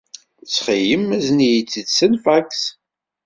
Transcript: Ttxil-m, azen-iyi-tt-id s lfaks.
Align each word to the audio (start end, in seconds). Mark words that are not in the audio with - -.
Ttxil-m, 0.41 1.07
azen-iyi-tt-id 1.17 1.89
s 1.97 1.99
lfaks. 2.13 2.61